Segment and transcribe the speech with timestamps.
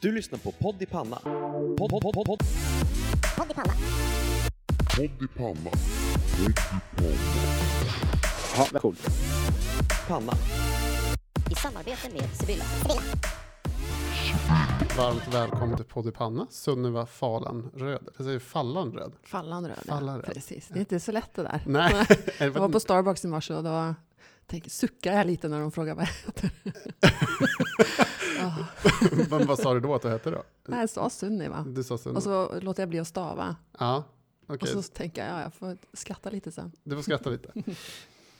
[0.00, 1.16] Du lyssnar på Podd i Panna.
[1.16, 2.38] Podd, podd, podd, podd.
[3.36, 3.50] Podd
[5.22, 5.70] i panna.
[8.56, 9.08] Ja, coolt.
[10.08, 10.32] Panna.
[11.50, 12.64] I samarbete med Sibylla.
[12.64, 13.00] Sibylla.
[14.96, 18.08] Varmt välkommen till Podd i Panna, Sunniva Falan Röd.
[18.16, 19.12] Jag säger Fallan Röd.
[19.22, 19.78] Fallan röd.
[19.86, 19.94] ja.
[19.94, 20.34] Fallan röd.
[20.34, 20.68] Precis.
[20.68, 21.62] Det är inte så lätt det där.
[21.66, 22.06] Nej.
[22.38, 23.94] Jag var på Starbucks i morse och då
[24.46, 26.50] tänk, suckade jag lite när de frågade vad jag heter.
[28.38, 30.42] oh, Men vad sa du då att du hette då?
[30.66, 31.64] nej, jag sa Sunniva.
[31.68, 32.16] Du sa Sunniva.
[32.16, 33.56] Och så låter jag bli att stava.
[33.78, 34.04] Ja,
[34.46, 34.74] okej.
[34.76, 36.72] Och så tänker jag, ja, jag får skratta lite sen.
[36.84, 37.52] Du får skratta lite.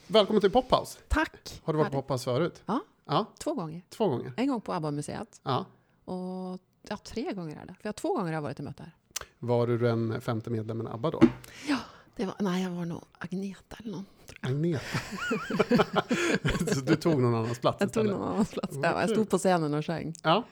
[0.07, 0.99] Välkommen till Pophouse.
[1.09, 1.61] Tack!
[1.65, 2.03] Har du varit på.
[2.03, 2.63] Pophouse förut?
[2.67, 2.81] Ja.
[3.05, 3.83] Ja, Två gånger.
[3.89, 4.33] två gånger.
[4.37, 5.65] En gång på ABBA-museet Ja.
[6.05, 7.75] och ja, tre gånger är det.
[7.81, 8.93] För jag, två gånger har jag varit i möte här.
[9.39, 11.21] Var du den femte medlemmen i ABBA då?
[12.17, 14.07] Det var, nej, jag var nog Agneta eller någon.
[14.41, 14.99] Agneta.
[16.87, 18.21] du tog någon annans plats Jag tog istället?
[18.21, 18.77] någon annans plats.
[18.83, 20.15] Ja, jag stod på scenen och sjöng.
[20.23, 20.45] Ja.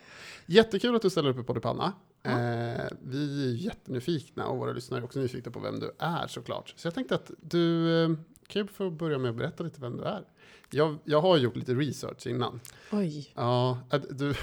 [0.47, 1.93] Jättekul att du ställer upp i Podd i Panna.
[2.23, 2.31] Ja.
[2.31, 6.75] Eh, vi är jättenyfikna och våra lyssnare är också nyfikna på vem du är såklart.
[6.77, 8.11] Så jag tänkte att du eh,
[8.47, 10.23] kan ju få börja med att berätta lite vem du är.
[10.71, 12.61] Jag, jag har gjort lite research innan.
[12.93, 13.33] Oj.
[13.35, 14.35] Ja, att du,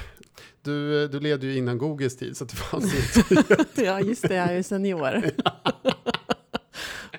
[0.62, 3.84] du, du levde ju innan Googles tid så att det fanns inte.
[3.84, 5.24] Ja, just det, jag är ju senior.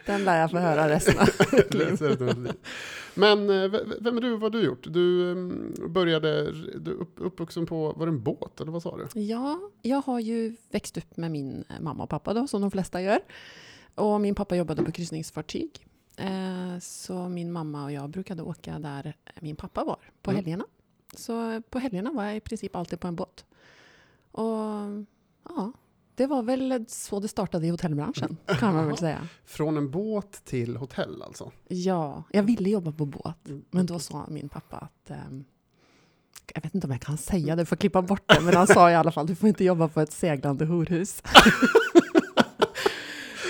[0.06, 1.98] Den lär jag få höra resten av mitt liv.
[3.14, 4.30] Men eh, vem är du?
[4.30, 4.86] Vad har du gjort?
[4.90, 9.20] Du eh, började, du upp, uppvuxen på, var det en båt eller vad sa du?
[9.20, 12.70] Ja, jag har ju växt upp med min eh, mamma och pappa då, som de
[12.70, 13.18] flesta gör.
[13.94, 15.86] Och min pappa jobbade på kryssningsfartyg.
[16.16, 20.36] Eh, Så min mamma och jag brukade åka där min pappa var på Mm.
[20.44, 20.64] helgerna.
[21.16, 23.44] Så på helgerna var jag i princip alltid på en båt.
[24.30, 24.48] Och
[25.48, 25.72] ja,
[26.14, 29.28] det var väl så det startade i hotellbranschen, kan man väl säga.
[29.44, 31.50] Från en båt till hotell alltså?
[31.68, 33.36] Ja, jag ville jobba på båt.
[33.70, 35.44] Men då sa min pappa att ehm,
[36.54, 38.90] jag vet inte om jag kan säga det, får klippa bort det, men han sa
[38.90, 41.22] i alla fall du får inte jobba på ett seglande horhus.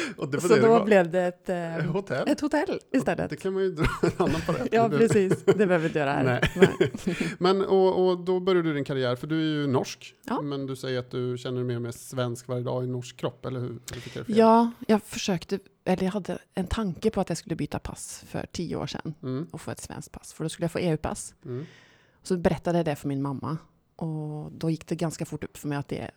[0.30, 0.84] Det Så det det då var.
[0.84, 2.28] blev det ett, ehm, Hotell?
[2.28, 3.30] ett hotell istället.
[3.30, 4.68] Det kan man ju dra en annan parallell.
[4.72, 5.44] Ja, Du- precis.
[5.44, 6.50] Det behöver vi inte göra här.
[6.56, 6.92] Nej.
[7.38, 10.14] Men och, och då började du din karriär, för du är ju norsk.
[10.24, 10.42] Ja.
[10.42, 13.16] Men du säger att du känner dig mer och mer svensk varje dag i norsk
[13.16, 13.70] kropp, eller hur?
[13.70, 14.32] Eller det?
[14.32, 18.46] Ja, jag försökte, eller jag hade en tanke på att jag skulle byta pass för
[18.52, 21.34] tio år sedan Mm, och få ett svenskt pass, för då skulle jag få EU-pass.
[21.44, 21.66] mm.
[22.22, 23.56] Så berättade jag det för min mamma
[23.96, 26.10] och då gick det ganska fort upp för mig att det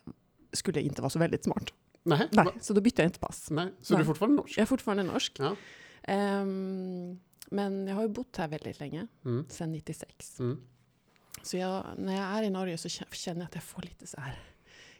[0.52, 1.64] skulle inte vara så väldigt smart.
[2.02, 3.50] Nej, Nej, så då bytte jag inte pass.
[3.50, 4.06] Nej, så du är Nej.
[4.06, 4.58] fortfarande norsk?
[4.58, 5.36] Jag är fortfarande norsk.
[5.38, 5.56] Ja.
[6.02, 7.18] Ehm,
[7.50, 10.40] men jag har ju bott här väldigt länge, Mm, sedan 96.
[10.40, 10.60] mm.
[11.42, 14.06] Så jag, när jag är i Norge så kä- känner jag att jag får lite
[14.06, 14.38] så här,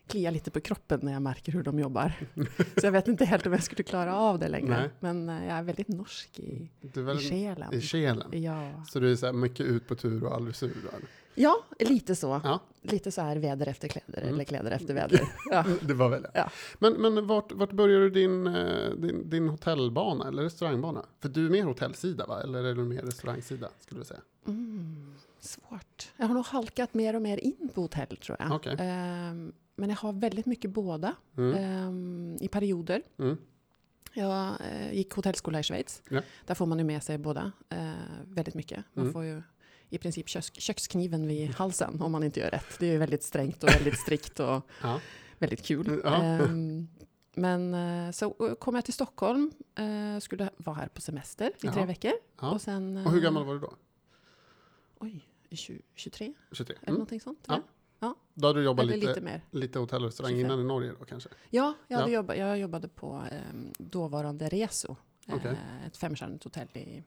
[0.06, 2.12] klia lite på kroppen när jag märker hur de jobbar.
[2.80, 4.80] så jag vet inte helt om jag skulle klara av det längre.
[4.80, 4.90] Nej.
[5.00, 7.74] Men eh, jag är väldigt norsk i, Du är i väl själen.
[7.74, 8.42] i själen?
[8.42, 8.84] Ja.
[8.88, 10.70] Så du är så mycket ut på tur och aldrig sur?
[10.78, 11.08] eller?
[11.38, 12.40] Ja, lite så.
[12.44, 12.60] Ja.
[12.82, 14.34] Lite så här väder efter kläder, Mm.
[14.34, 15.20] eller kläder efter väder.
[15.50, 15.64] Ja.
[15.82, 16.30] Det var väl det.
[16.34, 16.50] Ja.
[16.78, 21.04] Men, men vart, vart började du din, eh, din, din hotellbana eller restaurangbana?
[21.20, 22.42] För du är mer hotellsida va?
[22.42, 24.20] Eller är du mer restaurangsida skulle du säga?
[24.46, 26.12] Mm, svårt.
[26.16, 28.52] Jag har nog halkat mer och mer in på hotell tror jag.
[28.52, 28.76] Okej.
[28.78, 31.54] Ehm, men jag har väldigt mycket båda Mm.
[31.54, 33.02] ehm, i perioder.
[33.18, 33.36] Mm.
[34.12, 36.02] Jag eh, gick hotellskola i Schweiz.
[36.08, 36.20] Ja.
[36.46, 37.90] Där får man ju med sig båda eh,
[38.24, 38.84] väldigt mycket.
[38.92, 39.12] Man Mm.
[39.12, 39.42] får ju
[39.90, 42.78] i princip köks, kökskniven vid halsen om man inte gör rätt.
[42.78, 45.00] Det är ju väldigt strängt och väldigt strikt och Ja.
[45.38, 46.00] väldigt kul.
[46.04, 46.22] Ja.
[46.22, 46.88] Ehm,
[47.34, 51.72] men eh, så kom jag till Stockholm, eh, skulle vara här på semester i tre
[51.76, 51.84] Ja.
[51.84, 52.12] veckor.
[52.40, 52.50] Ja.
[52.50, 53.74] Och, sen, Och hur eh, gammal var du då?
[54.98, 56.74] Oj, 20, 23 23?
[56.76, 56.94] eller Mm.
[56.94, 57.44] någonting sånt.
[57.48, 57.62] Ja.
[58.00, 58.14] jag.
[58.34, 59.08] Då hade du jobbat lite, lite
[59.50, 59.80] lite, mer.
[59.80, 60.46] hotell och restaurang 25.
[60.46, 61.28] innan i Norge då kanske?
[61.50, 62.08] Ja, jag, Ja.
[62.08, 63.38] Jobbat, jag jobbade på eh,
[63.78, 64.96] dåvarande Reso.
[65.28, 65.56] Okej.
[65.86, 67.02] Ett femstjärnigt hotell i...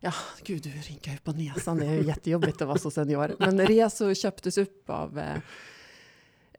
[0.00, 0.12] Ja,
[0.44, 1.76] gud, du rynkar ju på näsan.
[1.76, 3.36] Det är ju jättejobbigt att vara så senior.
[3.38, 5.34] Men Reso köptes upp av eh,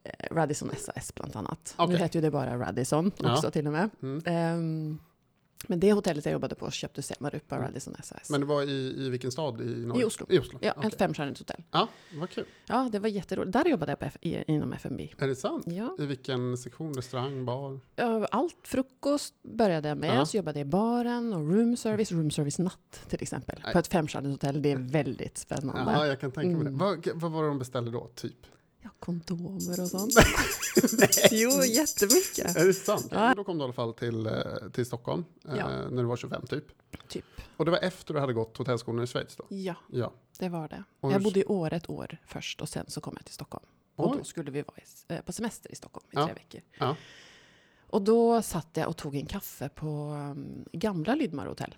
[0.04, 1.74] eh, Radisson SAS bland annat.
[1.76, 1.92] Okej.
[1.92, 3.34] Nu heter ju det bara Radisson Ja.
[3.34, 3.90] också till och med.
[4.02, 4.22] Mm.
[4.26, 4.98] Ehm,
[5.66, 7.58] men det hotellet jag jobbade på köptes senare upp av.
[7.58, 8.30] Radisson SAS.
[8.30, 10.02] Men det var i, i vilken stad i Norge?
[10.02, 10.26] I Oslo.
[10.28, 10.58] I Oslo?
[10.62, 10.88] ja, okej.
[10.88, 11.62] ett femstjärnigt hotell.
[11.70, 12.44] Ja, vad kul.
[12.66, 13.52] Ja, det var jätteroligt.
[13.52, 15.08] Där jobbade jag på F- i, inom F&B.
[15.18, 15.64] Är det sant?
[15.66, 15.96] Ja.
[15.98, 16.94] I vilken sektion?
[16.94, 17.80] Restaurang, bar?
[18.30, 20.26] Allt frukost började jag med, Ja.
[20.26, 23.60] så jobbade jag i baren och room service, room service natt till exempel.
[23.64, 23.72] Nej.
[23.72, 25.92] På ett femstjärnigt hotell, det är väldigt spännande.
[25.92, 26.70] Ja, jag kan tänka mig det.
[26.70, 26.78] Mm.
[26.78, 28.36] Vad, vad var det de beställde då, typ?
[28.88, 30.12] Ja, kondomer och sånt.
[31.30, 32.56] jo, jättemycket.
[32.56, 33.08] Är det sant?
[33.10, 33.34] Ja.
[33.34, 34.32] Då kom du i alla fall till, eh,
[34.72, 35.68] till Stockholm eh, Ja.
[35.68, 36.64] när du var 25 typ.
[37.08, 37.24] Typ.
[37.56, 39.44] Och det var efter du hade gått hotellskolan i Schweiz då?
[39.48, 40.12] Ja, Ja.
[40.38, 40.84] det var det.
[41.00, 43.34] Och jag hur- bodde i år ett år först och sen så kom jag till
[43.34, 43.66] Stockholm.
[43.96, 44.18] Och Oj.
[44.18, 44.76] då skulle vi vara
[45.08, 46.24] eh, på semester i Stockholm i Ja.
[46.24, 46.60] tre veckor.
[46.78, 46.96] Ja.
[47.90, 51.74] Och då satt jag och tog en kaffe på um, gamla Lydmar hotell.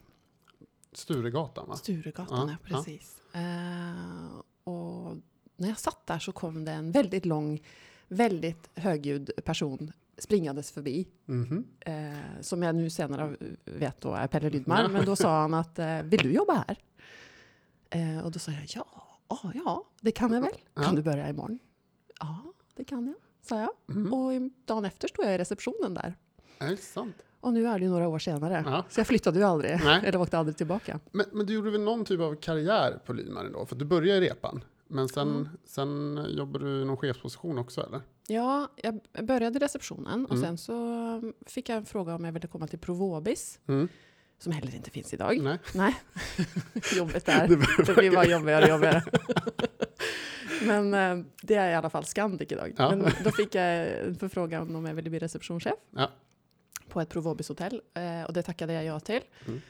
[0.93, 1.77] Sturegatan va?
[1.77, 3.21] Sturegatan, Ja, ja, precis.
[3.33, 5.17] Eh, och
[5.61, 7.61] när jag satt där så kom det en väldigt lång
[8.09, 11.09] väldigt högljudd person springandes förbi.
[11.27, 11.67] Mhm.
[11.81, 14.83] Eh, som jag nu senare vet då är Pelle Lydmar.
[14.83, 14.89] Ja.
[14.89, 16.79] Men då sa han att eh, vill du jobba här?
[17.91, 18.87] Eh, och då sa jag ja,
[19.27, 20.85] ah, ja, det kan jag väl.
[20.85, 21.59] Kan du börja imorgon?
[22.21, 23.97] Ja, det kan jag, sa jag.
[23.97, 24.13] Mm.
[24.13, 26.15] Och dagen efter stod jag i receptionen där.
[26.59, 27.17] Är det sant?
[27.41, 28.63] Och nu är det ju några år senare.
[28.67, 28.85] Ja.
[28.89, 30.01] Så jag flyttade ju aldrig, Nej.
[30.05, 31.01] eller åkte aldrig tillbaka.
[31.11, 33.67] Men, men du gjorde väl någon typ av karriär på Lydmar ändå?
[33.67, 34.65] För du började i repan.
[34.91, 35.49] Men sen, Mm.
[35.65, 38.01] sen jobbade du i någon chefsposition också eller?
[38.29, 40.43] Ja, jag började i receptionen och Mm.
[40.45, 43.89] sen så fick jag en fråga om jag ville komma till Provobis, Mm.
[44.39, 45.41] som heller inte finns idag.
[45.43, 45.59] Nej.
[45.75, 45.95] Nej,
[46.97, 47.49] jobbet där.
[47.87, 49.03] Det blir bara jobbigare och jobbigare.
[50.63, 52.73] Men eh, det är i alla fall Scandic idag.
[52.77, 52.91] Ja.
[52.97, 56.11] Men då fick jag en förfrågan om jag ville bli receptionschef Ja.
[56.89, 59.21] på ett Provobis-hotell eh, och det tackade jag ja till.
[59.47, 59.61] Mm.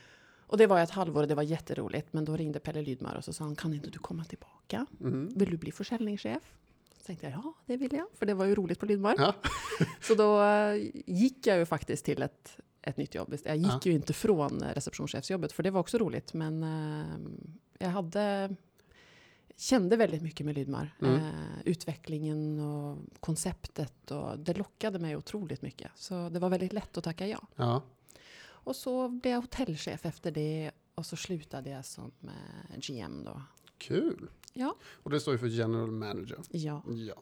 [0.51, 2.13] Och det var ett halvår och det var jätteroligt.
[2.13, 4.87] Men då ringde Pelle Lydmar och så sa han, kan inte du komma tillbaka?
[4.99, 5.29] Mhm.
[5.37, 6.43] Vill du bli försäljningschef?
[6.99, 9.15] Så tänkte jag, ja det vill jag, för det var ju roligt på Lydmar.
[9.19, 9.35] Ja.
[10.01, 13.35] Så då eh, gick jag ju faktiskt till ett, ett nytt jobb.
[13.45, 13.81] Jag gick Ja.
[13.85, 16.35] ju inte från eh, receptionschefsjobbet, för det var också roligt.
[16.35, 17.17] Men eh,
[17.79, 18.57] jag hade,
[19.57, 20.95] kände väldigt mycket med Lydmar.
[21.03, 21.15] Mm.
[21.15, 21.31] Eh,
[21.65, 24.11] utvecklingen och konceptet.
[24.11, 25.91] Och det lockade mig otroligt mycket.
[25.95, 27.41] Så det var väldigt lätt att tacka ja.
[27.57, 27.83] ja.
[28.65, 30.71] Och så blev jag hotellchef efter det.
[30.95, 33.43] Och så slutade jag som eh, GM då.
[33.79, 34.31] Kul.
[34.53, 34.77] Ja.
[35.03, 36.39] Och det står ju för general manager.
[36.51, 36.83] Ja.
[36.89, 37.15] Ja.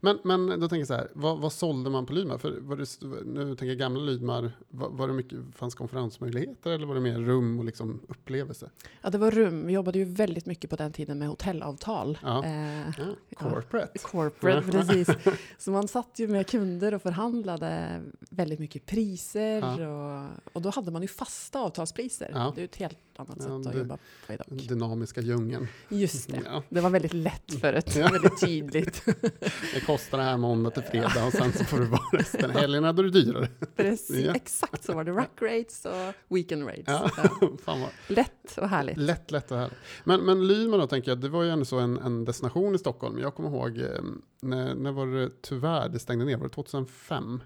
[0.00, 2.38] Men, men då tänker jag så här, vad, vad sålde man på Lydmar?
[2.38, 6.86] För var det, nu tänker jag gamla Lydmar, var, var det mycket, fanns konferensmöjligheter eller
[6.86, 8.70] var det mer rum och liksom upplevelse?
[9.02, 9.66] ja, det var rum.
[9.66, 12.18] Vi jobbade ju väldigt mycket på den tiden med hotellavtal.
[12.22, 12.44] Ja.
[12.44, 13.04] Eh, Ja,
[13.36, 13.98] corporate.
[13.98, 15.08] Corporate, precis.
[15.58, 19.88] Så man satt ju med kunder och förhandlade väldigt mycket priser.
[19.88, 22.28] Och, och då hade man ju fasta avtalspriser.
[22.32, 24.46] Det är ju ett helt annat sätt att det- jobba på idag.
[24.48, 25.66] Den dynamiska djungeln.
[25.88, 26.62] Just det.
[26.74, 28.08] Det var väldigt lätt för ett, Ja.
[28.12, 29.04] väldigt tydligt.
[29.74, 32.50] Det kostar det här måndag till fredag och sen så får du vara resten.
[32.50, 33.48] Helgerna då är det dyrare.
[33.76, 34.34] Precis, Ja.
[34.34, 35.12] Exakt så var det.
[35.12, 36.84] Rack rates och weekend rates.
[36.86, 37.08] Ja.
[37.64, 38.96] Fan vad Lätt och härligt.
[38.96, 39.76] lätt, lätt och härligt.
[40.04, 42.78] Men, men Lydman då tänker jag, det var ju ändå så en, en destination i
[42.78, 43.18] Stockholm.
[43.18, 43.86] Jag kommer ihåg, eh,
[44.42, 46.36] när, när var det tyvärr det stängde ner?
[46.36, 47.40] Var det 2005?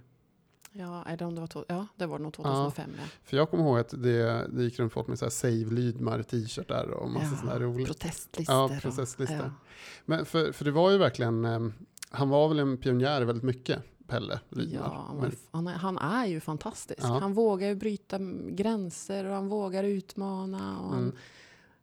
[0.73, 2.91] Ja, eller om det var, ja, det var nog 2005.
[2.99, 3.05] Ja.
[3.25, 6.23] För jag kommer ihåg att det, det gick runt folk med så här Save Lydmar
[6.23, 7.87] t-shirtar och massa Ja, sådana roliga.
[7.87, 8.55] Protestlistor.
[8.55, 9.37] Ja, processlistor.
[9.37, 9.51] ja.
[10.05, 11.61] Men för, för det var ju verkligen, eh,
[12.11, 14.81] han var väl en pionjär väldigt mycket, Pelle Lydmar.
[14.81, 17.01] Ja, han, han, är, ju fantastisk.
[17.03, 17.19] Ja.
[17.19, 18.19] Han vågar ju bryta
[18.49, 20.81] gränser och han vågar utmana.
[20.81, 21.13] Och han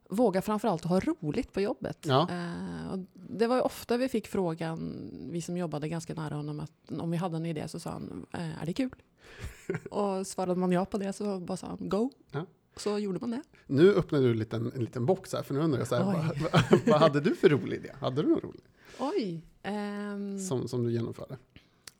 [0.08, 1.98] Vågar framförallt att ha roligt på jobbet.
[2.02, 2.28] Ja.
[2.30, 7.10] Eh, det var ofta vi fick frågan, vi som jobbade ganska nära honom, att om
[7.10, 8.94] vi hade en idé så sa han, eh, är det kul?
[9.90, 12.10] och svarade man ja på det så bara sa han, go.
[12.30, 12.46] Ja.
[12.76, 13.42] Så gjorde man det.
[13.66, 16.04] Nu öppnar du en liten, en liten box här, för nu undrar jag så här,
[16.04, 17.90] vad, vad, hade du för rolig idé?
[18.00, 18.64] Hade du någon rolig
[18.98, 19.42] Oj.
[19.62, 21.36] ehm, som, som du genomförde?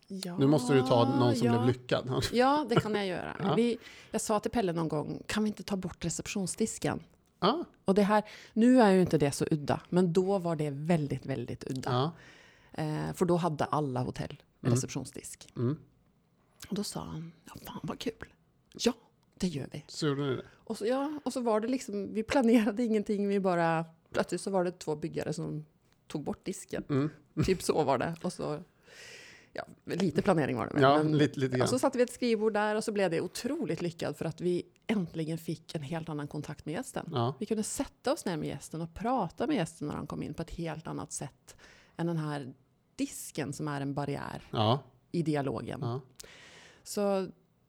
[0.09, 1.53] ja, Nu måste du ta någon som ja.
[1.53, 2.23] blev lyckad.
[2.33, 3.55] Ja, det kan jag göra.
[3.57, 3.79] Vi,
[4.11, 7.01] jag sa till Pelle någon gång, kan vi inte ta bort receptionsdisken?
[7.41, 8.23] Ja, Och det här,
[8.53, 11.91] nu är ju inte det så udda, men då var det väldigt, väldigt udda.
[11.93, 12.13] ja.
[12.83, 14.75] Eh, för då hade alla hotell Mm.
[14.75, 15.49] receptionsdisk.
[15.57, 15.77] Mm.
[16.69, 18.33] Och då sa han, ja fan vad kul.
[18.79, 18.93] Ja,
[19.35, 19.85] det gör vi.
[19.89, 20.43] Så gjorde ni det?
[20.55, 24.51] Och så, ja, och så var det liksom, vi planerade ingenting, vi bara, plötsligt så
[24.51, 25.65] var det två byggare som
[26.07, 26.85] tog bort disken.
[26.89, 27.11] Mm.
[27.45, 28.15] Typ så var det.
[28.23, 28.63] Och så,
[29.53, 31.69] ja, lite planering var det väl, Ja, men- lite, lite och grann.
[31.69, 34.63] så satte vi ett skrivbord där och så blev det otroligt lyckat för att vi
[34.87, 37.09] äntligen fick en helt annan kontakt med gästen.
[37.13, 40.23] Ja, Vi kunde sätta oss ner med gästen och prata med gästen när han kom
[40.23, 41.57] in på ett helt annat sätt
[41.97, 42.55] än den här
[42.97, 44.79] disken som är en barriär ja,
[45.13, 45.79] i dialogen.
[45.83, 46.01] ja.
[46.83, 47.29] Så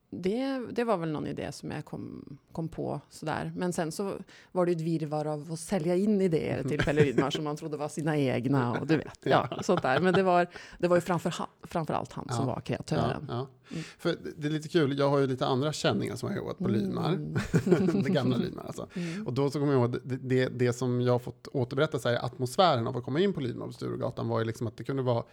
[0.10, 3.52] det, det var väl någon idé som jag kom, kom på sådär.
[3.56, 4.14] Men sen så
[4.52, 7.78] var det ju ett virrvarr av att sälja in idéer till Pelle som man trodde
[7.78, 10.00] var sina egna och du vet, ja, sånt där.
[10.00, 10.48] Men det var,
[10.80, 11.34] det var ju framför,
[11.64, 12.46] framför allt han som Ja.
[12.46, 13.26] var Ja, kreatören.
[13.30, 13.48] ja.
[13.72, 13.84] Mm.
[13.98, 16.68] För det- är lite kul, jag har ju lite andra känningar som har jobbat på
[16.68, 17.18] Lydmar.
[18.04, 18.88] det gamla Lydmar alltså.
[18.94, 19.28] Mm.
[19.28, 22.10] Och då så kommer jag ihåg, det, det, det som jag har fått återberätta så
[22.10, 24.84] här, atmosfären av att komma in på Lydmar på Sturegatan var ju liksom att det
[24.84, 25.24] kunde vara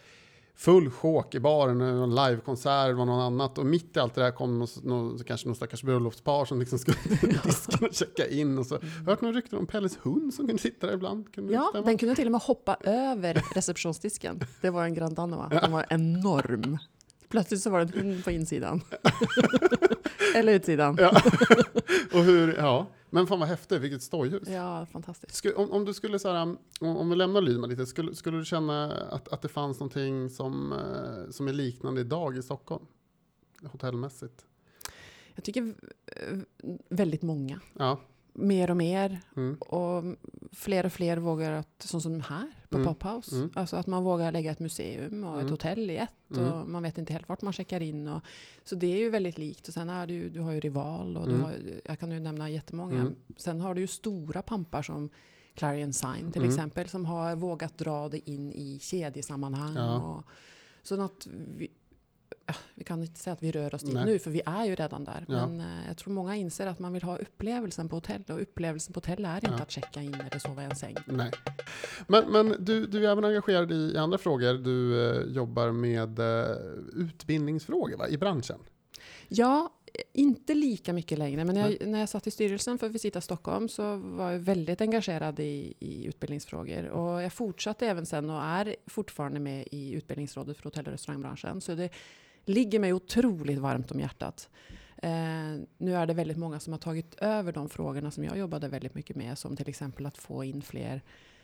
[0.57, 3.57] full sjåk i baren, en livekonsert, det var något annat.
[3.57, 6.79] Och mitt i allt det där kom någon, någon, kanske någon stackars bröllopspar som liksom
[6.79, 6.97] skulle
[7.43, 8.57] disken och checka in.
[8.57, 8.75] Och så.
[8.75, 11.33] Jag har hört några rykten om Pelles hund som kunde sitta där ibland.
[11.33, 11.85] Kunde Ja, stämma?
[11.85, 14.43] den kunde till och med hoppa över receptionsdisken.
[14.61, 15.49] Det var en Grand Danois.
[15.61, 16.77] Den var enorm.
[17.29, 18.81] Plötsligt så var det en hund på insidan.
[20.35, 20.97] Eller utsidan.
[20.99, 21.21] Ja.
[22.13, 22.87] och hur, ja.
[23.09, 24.47] Men fan vad häftigt, vilket stojhus.
[24.47, 25.43] Ja, fantastiskt.
[25.45, 28.15] Sku- om, om du skulle så här, um, om, om vi lämnar Lydman lite, skulle,
[28.15, 32.41] skulle du känna att, att det fanns någonting som, eh, som är liknande idag i
[32.41, 32.85] Stockholm?
[33.63, 34.45] Hotellmässigt?
[35.35, 36.37] Jag tycker eh,
[36.89, 37.59] väldigt många.
[37.73, 37.99] Ja,
[38.35, 39.21] mer och mer.
[39.35, 39.55] Mm.
[39.55, 40.03] Och
[40.51, 42.95] fler och fler vågar, att, som, som här på Mm.
[42.95, 43.49] Pophouse, Mm.
[43.53, 45.45] alltså att man vågar lägga ett museum och Mm.
[45.45, 46.09] ett hotell i ett.
[46.31, 46.51] Mm.
[46.53, 48.07] Och man vet inte helt vart man checkar in.
[48.07, 48.21] Och,
[48.63, 49.67] så det är ju väldigt likt.
[49.67, 51.43] Och sen är det ju, du har ju Rival och du Mm.
[51.43, 51.53] har,
[51.85, 52.99] jag kan ju nämna jättemånga.
[53.01, 53.15] Mm.
[53.37, 55.09] Sen har du ju stora pampar som
[55.53, 56.49] Clarion Sign till Mm.
[56.53, 59.75] exempel, som har vågat dra det in i kedjesammanhang.
[59.75, 59.99] Ja.
[60.01, 60.23] Och,
[60.83, 61.27] så att
[61.57, 61.67] vi,
[62.75, 64.05] vi kan inte säga att vi rör oss dit Nej.
[64.05, 65.25] nu, för vi är ju redan där.
[65.27, 65.47] Ja.
[65.47, 68.23] Men eh, jag tror många inser att man vill ha upplevelsen på hotell.
[68.29, 69.63] Och upplevelsen på hotell är inte Ja.
[69.63, 70.95] att checka in eller sova i en säng.
[71.05, 71.31] Nej.
[72.07, 74.53] Men, men du, du är även engagerad i, i andra frågor.
[74.53, 76.55] Du eh, jobbar med eh,
[76.93, 78.07] utbildningsfrågor va?
[78.07, 78.59] i branschen.
[79.27, 79.73] Ja,
[80.13, 81.45] inte lika mycket längre.
[81.45, 84.81] Men när jag, när jag satt i styrelsen för Visita Stockholm så var jag väldigt
[84.81, 86.85] engagerad i, i utbildningsfrågor.
[86.85, 91.61] Och jag fortsatte även sen och är fortfarande med i utbildningsrådet för hotell och restaurangbranschen.
[91.61, 91.89] Så det
[92.45, 94.49] ligger mig otroligt varmt om hjärtat.
[94.97, 95.09] Eh,
[95.77, 98.95] nu är det väldigt många som har tagit över de frågorna som jag jobbade väldigt
[98.95, 99.37] mycket med.
[99.37, 101.01] Som till exempel att få in fler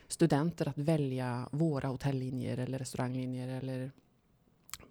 [0.08, 3.48] studenter att välja våra hotelllinjer eller restauranglinjer.
[3.48, 3.90] Eller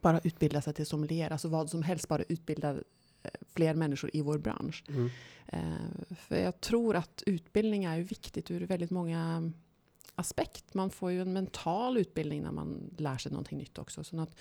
[0.01, 1.31] bara utbilda sig till sommelier.
[1.31, 2.75] Alltså vad som helst, bara utbilda
[3.53, 4.83] fler människor i vår bransch.
[4.87, 5.09] Mm.
[5.47, 9.51] Eh, för jag tror att utbildning är viktigt ur väldigt många
[10.15, 10.73] aspekt.
[10.73, 14.03] Man får ju en mental utbildning när man lär sig någonting nytt också.
[14.03, 14.35] Så att,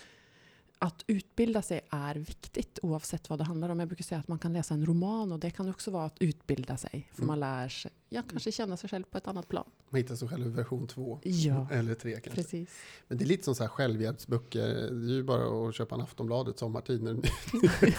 [0.78, 3.78] att utbilda sig är viktigt oavsett vad det handlar om.
[3.80, 6.18] Jag brukar säga att man kan läsa en roman och det kan också vara att
[6.22, 7.08] utbilda sig.
[7.12, 7.26] För Mm.
[7.26, 9.70] man lär sig, ja, kanske känna sig själv på ett annat plan.
[9.92, 11.20] Man hittar sig själv i version två.
[11.23, 12.30] Ja, Eller tre kanske.
[12.30, 12.68] precis.
[13.09, 14.66] Men det är lite som så här självhjälpsböcker.
[14.68, 17.02] Det är ju bara att köpa en Aftonbladet sommartid.
[17.02, 17.12] När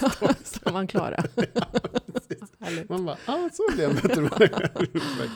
[0.01, 1.15] ja, så man klara.
[2.59, 2.89] Härligt.
[2.89, 4.29] man bara, ah, så blev det.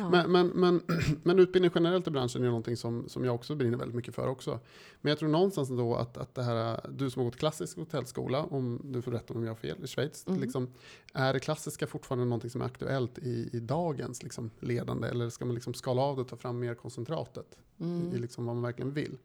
[0.00, 0.10] Ja.
[0.10, 0.82] Men, men, men,
[1.22, 4.26] men utbildning generellt i branschen är någonting som, som jag också brinner väldigt mycket för
[4.28, 4.60] också.
[5.00, 8.44] Men jag tror någonstans ändå att, att det här, du som har gått klassisk hotellskola,
[8.44, 10.40] om du får rätta om jag har fel, i Schweiz, Mm.
[10.40, 10.68] liksom,
[11.14, 15.08] är det klassiska fortfarande någonting som är aktuellt i, i dagens liksom, ledande?
[15.08, 18.12] Eller ska man liksom skala av det och ta fram mer koncentratet Mm.
[18.14, 19.18] i liksom vad man verkligen vill?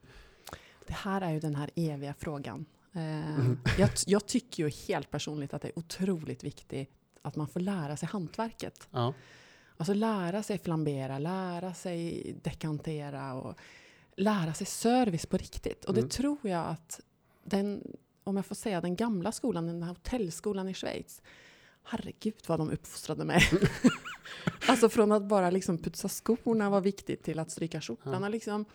[0.87, 2.65] Det här är ju den här eviga frågan.
[2.93, 3.57] Eh, Mm.
[3.79, 6.89] jag, jag tycker ju helt personligt att det är otroligt viktigt
[7.21, 8.87] att man får lära sig hantverket.
[8.91, 9.13] Ja,
[9.77, 13.55] Alltså lära sig flambera, lära sig dekantera och
[14.15, 15.85] lära sig service på riktigt.
[15.85, 16.09] Och det Mm.
[16.09, 16.99] tror jag att
[17.43, 17.83] den,
[18.23, 21.21] om jag får säga den gamla skolan, den här hotellskolan i Schweiz,
[21.83, 23.41] herregud vad de uppfostrade mig.
[24.67, 28.23] alltså från att bara liksom putsa skorna var viktigt till att stryka skjortan.
[28.23, 28.29] Ja.
[28.29, 28.65] Liksom,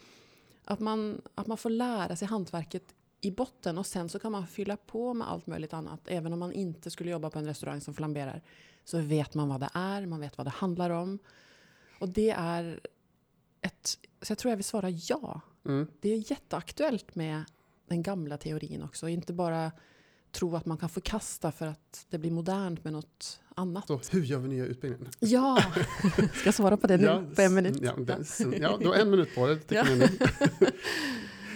[0.64, 4.47] att, man, att man får lära sig hantverket i botten och sen så kan man
[4.47, 6.00] fylla på med allt möjligt annat.
[6.07, 8.43] Även om man inte skulle jobba på en restaurang som flamberar
[8.85, 11.19] så vet man vad det är, man vet vad det handlar om.
[12.00, 12.81] Och det är
[13.61, 13.99] ett...
[14.23, 15.41] Så jag tror jag vill svara ja.
[15.65, 15.87] mm.
[16.00, 17.45] Det är jätteaktuellt med
[17.89, 19.09] den gamla teorin också.
[19.09, 19.73] Inte bara
[20.33, 23.87] tro att man kan förkasta för att det blir modernt med något annat.
[23.87, 25.12] Så hur gör vi nya utbildningen?
[25.19, 25.62] Ja!
[26.35, 27.79] Ska jag svara på det nu på en minut?
[27.83, 29.59] Ja, det, ja, du har en minut på dig.
[29.69, 29.85] Ja.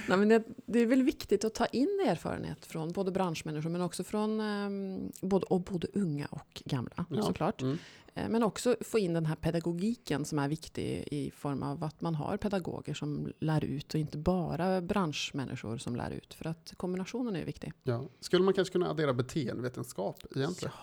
[0.09, 3.81] Nej, men det, det är väl viktigt att ta in erfarenhet från både branschmänniskor men
[3.81, 7.23] också från um, både, och både unga och gamla Ja.
[7.23, 7.63] såklart.
[7.63, 7.79] Mm.
[8.15, 12.01] Eh, Men också få in den här pedagogiken som är viktig i form av att
[12.01, 16.35] man har pedagoger som lär ut och inte bara branschmänniskor som lär ut.
[16.35, 17.73] För att kombinationen är viktig.
[17.83, 18.05] Ja.
[18.21, 20.75] Skulle man kanske kunna addera beteendevetenskap egentligen?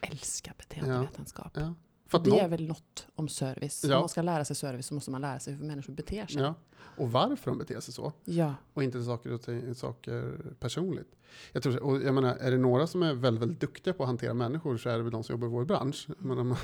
[0.00, 1.52] Älskar beteendevetenskap.
[1.54, 1.60] Ja.
[1.60, 1.74] För
[2.18, 3.84] Det är väl något om service.
[3.88, 3.94] Ja.
[3.96, 6.42] Om man ska lära sig service så måste man lära sig hur människor beter sig.
[6.42, 6.54] ja.
[6.96, 8.12] Och varför de beter sig så.
[8.24, 8.54] Ja.
[8.74, 11.16] Och inte saker, och ting- saker personligt.
[11.52, 14.06] Jag, tror, och jag menar, är det några som är väldigt, väldigt duktiga på att
[14.08, 16.08] hantera människor så är det väl de som jobbar i vår bransch.
[16.18, 16.56] Menar,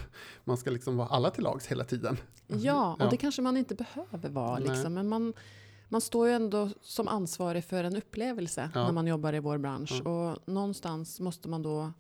[0.45, 2.17] man, ska liksom vara alla till lags hela tiden.
[2.47, 4.59] Ja, och det kanske man inte behöver vara.
[4.59, 4.95] Liksom.
[4.95, 5.35] Men man,
[5.89, 10.03] man står ju ändå som ansvarig för en upplevelse när man jobbar i vår bransch.
[10.05, 11.93] Och någonstans måste man då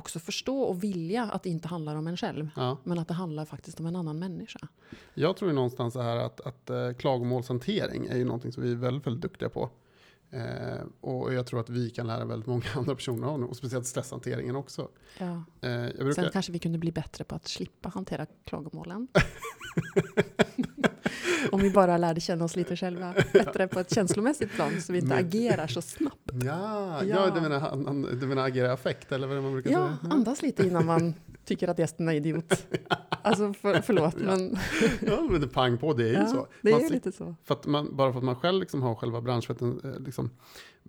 [0.00, 2.50] också förstå och vilja att det inte handlar om en själv.
[2.56, 2.78] Ja.
[2.84, 4.68] Men att det handlar faktiskt om en annan människa.
[5.14, 8.76] Jag tror ju någonstans här att, att eh, klagomålshantering är ju någonting som vi är
[8.76, 9.70] väldigt, väldigt duktiga på.
[10.30, 13.56] Eh, och jag tror att vi kan lära väldigt många andra personer av det, och
[13.56, 14.88] speciellt stresshanteringen också.
[15.18, 15.44] Ja.
[15.60, 19.08] Eh, brukar, Sen kanske vi kunde bli bättre på att slippa hantera klagomålen.
[21.52, 24.98] Om vi bara lärde känna oss lite själva bättre på ett känslomässigt plan så vi
[24.98, 26.30] inte agerar så snabbt.
[26.44, 27.04] Ja, ja.
[27.04, 27.30] Ja.
[27.34, 30.12] du, menar, han- han- du menar agera affekt eller vad det man brukar Ja, säga?
[30.14, 32.66] andas lite innan man tycker att gästen är idiot.
[33.22, 34.58] Alltså för, förlåt, men
[35.06, 36.46] Ja, men det pang på, det är ju ja, så.
[36.62, 37.34] det Man är sit- lite så.
[37.44, 40.30] För man, bara för att man själv liksom har själva branschveten, eh, liksom,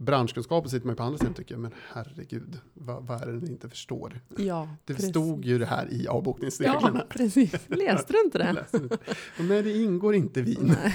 [0.02, 3.52] branschkunskapen sitter man ju på andra sidan tycker, men herregud, vad, vad är det ni
[3.52, 4.22] inte förstår?
[4.38, 5.10] Ja, Det precis.
[5.10, 6.92] stod ju det här i avbokningsreglerna.
[7.00, 7.70] Ja, precis.
[7.70, 8.54] Läste du inte Jag det?
[8.54, 8.98] läste inte.
[9.40, 10.76] Nej, det ingår inte vin.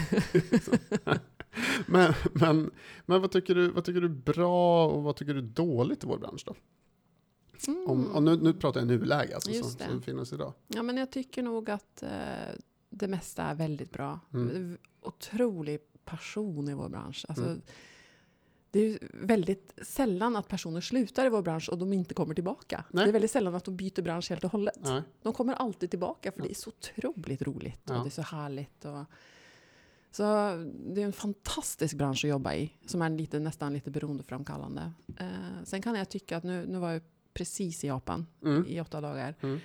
[1.87, 2.71] Men, men,
[3.07, 6.07] men vad, tycker du, vad tycker du bra och vad tycker du är dåligt i
[6.07, 6.55] vår bransch då?
[7.87, 10.53] Om, och nu, nu pratar jag nuläge, alltså, som, som finns idag.
[10.69, 12.09] Ja, men jag tycker nog att eh,
[12.91, 14.21] det mesta är väldigt bra.
[14.35, 14.77] Mm.
[15.03, 17.25] Otrolig passion i vår bransch.
[17.29, 17.61] Alltså, Mm.
[18.71, 22.85] Det är väldigt sällan att personer slutar i vår bransch och de inte kommer tillbaka.
[22.91, 23.05] Nej.
[23.05, 24.79] Det är väldigt sällan att de byter bransch helt och hållet.
[24.83, 25.03] Nej.
[25.23, 26.45] De kommer alltid tillbaka för Ja.
[26.45, 27.97] det är så otroligt roligt Ja.
[27.99, 28.85] och det är så härligt.
[28.85, 29.05] Och,
[30.11, 30.23] så
[30.95, 34.93] det är en fantastisk bransch att jobba i som är lite, nästan lite beroendeframkallande.
[35.19, 35.27] Eh,
[35.65, 37.03] sen kan jag tycka att nu, nu var jag
[37.35, 38.65] precis i Japan Mm.
[38.69, 39.35] i åtta dagar.
[39.41, 39.59] Mm.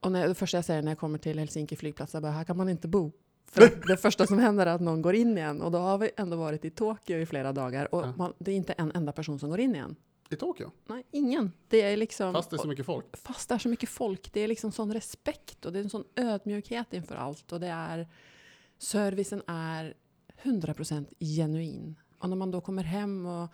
[0.00, 2.44] Och när, det första jag säger när jag kommer till Helsinki flygplats är bara, här
[2.44, 3.12] kan man inte bo.
[3.50, 5.62] För det första som händer är att någon går in igen.
[5.62, 7.94] Och då har vi ändå varit i Tokyo i flera dagar.
[7.94, 8.12] Och Ja.
[8.16, 9.96] man, det är inte en enda person som går in igen.
[10.30, 10.70] I Tokyo?
[10.86, 11.52] Nej, ingen.
[11.68, 13.16] Det är liksom, Fast det är så mycket folk?
[13.16, 14.32] fast det är så mycket folk.
[14.32, 17.52] Det är liksom sån respekt och det är en sån ödmjukhet inför allt.
[17.52, 18.08] Och det är,
[18.78, 19.94] servicen är
[20.42, 21.96] 100% genuin.
[22.18, 23.48] Och när man då kommer hem och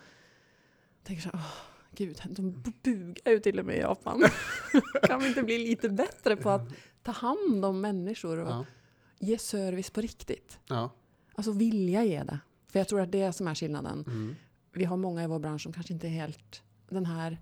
[1.02, 1.52] tänker så här, åh,
[1.96, 4.22] gud, de bugar ju till och med i Japan.
[5.02, 6.68] kan vi inte bli lite bättre på att
[7.02, 8.64] ta hand om människor och Ja.
[9.18, 10.58] Ge service på riktigt?
[10.68, 10.90] ja.
[11.34, 12.38] Alltså vilja ge det.
[12.68, 14.36] För jag tror att det är som är skillnaden Mm.
[14.72, 17.38] vi har många i vår bransch som kanske inte är helt den här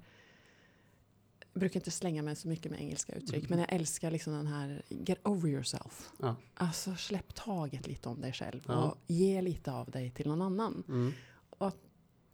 [1.52, 4.46] jag brukar inte slänga mig så mycket med engelska uttryck, men jag älskar liksom den
[4.46, 6.10] här get over yourself.
[6.20, 6.36] Ja.
[6.54, 8.74] Alltså släpp taget lite om dig själv Ja.
[8.84, 10.82] och ge lite av dig till någon annan.
[10.88, 11.12] Mm.
[11.50, 11.76] Och att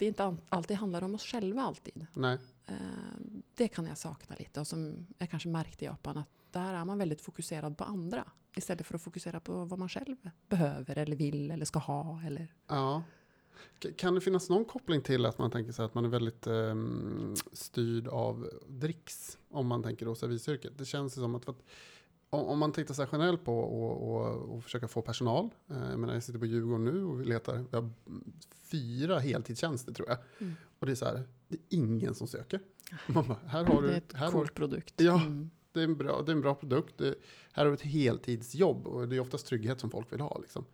[0.00, 2.07] det inte alltid handlar om oss själva alltid.
[2.14, 2.38] Nej.
[2.66, 2.75] Eh,
[3.54, 6.85] det kan jag sakna lite och som jag kanske märkte i Japan att där är
[6.85, 8.25] man väldigt fokuserad på andra
[8.57, 10.16] istället för att fokusera på vad man själv
[10.49, 12.23] behöver eller vill eller ska ha.
[12.26, 12.49] Eller...
[12.66, 13.02] Ja.
[13.97, 17.35] Kan det finnas någon koppling till att man tänker sig att man är väldigt ehm,
[17.52, 19.38] styrd av dricks?
[19.50, 20.78] Om man tänker då servisyrket.
[20.78, 21.62] Det känns som att, att
[22.31, 25.51] om, man tittar så här generellt på och, och, och försöka få personal.
[25.71, 27.65] Eh, jag menar jag sitter på Djurgården nu och vi letar.
[27.71, 27.91] Vi har
[28.63, 30.19] fyra heltidstjänster tror jag.
[30.39, 30.55] Mm.
[30.79, 32.61] Och det är så här, det är ingen som söker.
[33.07, 34.95] Man bara, här har det är ett här har, coolt produkt.
[34.97, 35.23] Ja.
[35.23, 35.51] Mm.
[35.73, 36.99] det är en bra, det är en bra produkt.
[36.99, 37.15] Det,
[37.53, 40.39] här har du ett heltidsjobb och det är oftast trygghet som folk vill ha.
[40.39, 40.65] Liksom.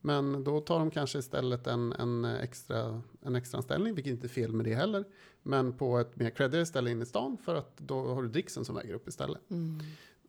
[0.00, 4.28] Men då tar de kanske istället en, en, extra, en extra anställning, vilket inte är
[4.28, 5.04] fel med det heller.
[5.42, 8.64] Men på ett mer creddigare ställe inne i stan för att då har du dricksen
[8.64, 9.50] som väger upp istället.
[9.50, 9.80] Mm.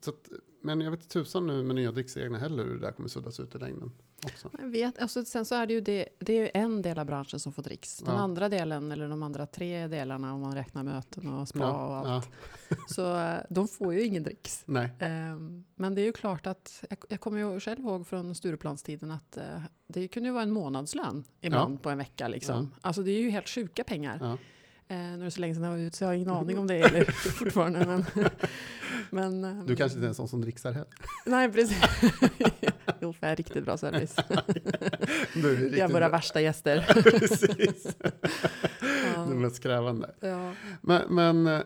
[0.04, 0.30] Så att,
[0.62, 3.56] men jag vet tusan nu med nya dricksreglerna heller hur det där kommer suddas ut
[3.56, 3.92] i längden
[4.26, 4.50] också.
[4.60, 7.06] Jag vet, alltså, sen så är det ju det, det är ju en del av
[7.06, 7.98] branschen som får dricks.
[7.98, 8.22] Den Ja.
[8.22, 12.08] andra delen, eller de andra tre delarna om man räknar möten och spa Ja, och
[12.08, 12.30] allt.
[12.70, 14.64] ja, Så eh, de får ju ingen dricks.
[14.66, 18.36] nej, Ehm, Men det är ju klart att, jag, jag kommer ju själv ihåg från
[18.36, 19.44] Stureplanstiden att eh,
[19.88, 22.28] det kunde ju vara en månadslön ibland på en vecka.
[22.28, 22.72] Liksom.
[22.82, 24.38] Alltså det är ju helt sjuka pengar.
[24.88, 26.58] Eh, nu är det så länge sedan jag var ute så jag har ingen aning
[26.60, 27.86] om det eller fortfarande.
[27.86, 28.06] Men,
[29.10, 30.90] men, ehm, Du kanske inte är en sån som dricksar heller.
[31.26, 31.82] Nej, precis.
[33.02, 34.16] jo, för jag är riktigt bra service.
[35.34, 36.10] Du är riktigt Jag är våra bra.
[36.10, 37.02] värsta gäster.
[37.04, 37.98] Precis,
[39.16, 39.26] Ja.
[39.30, 40.14] de mest krävande.
[40.20, 40.54] Ja.
[40.82, 41.62] Men, men äh,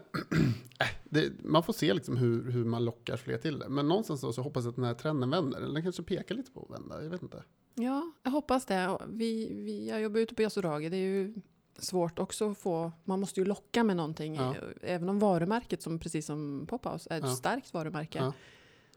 [1.10, 3.70] det, man får se liksom hur, hur man lockar fler till det.
[3.70, 5.58] Men någonstans så, så hoppas jag att den här trenden vänder.
[5.62, 7.04] Eller den kanske pekar lite på att vända.
[7.04, 7.44] Jag vet inte.
[7.76, 8.98] ja, jag hoppas det.
[9.08, 10.90] Vi, vi, jag jobbar ute på Yasuragi.
[10.90, 11.34] Det är ju
[11.80, 12.92] svårt också att få...
[13.04, 14.36] Man måste ju locka med någonting.
[14.36, 14.56] Ja.
[14.82, 17.36] Även om varumärket, som precis som Pophouse, är ett Ja.
[17.36, 18.18] starkt varumärke.
[18.20, 18.34] Ja.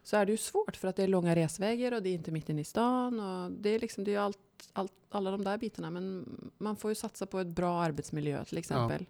[0.03, 2.31] Så är det ju svårt för att det är långa resvägar och det är inte
[2.31, 3.21] mitt inne i stan.
[3.21, 4.39] Och det är liksom, det är allt,
[4.73, 5.91] allt, alla de där bitarna.
[5.91, 6.25] Men
[6.59, 9.07] man får ju satsa på ett bra arbetsmiljö till exempel.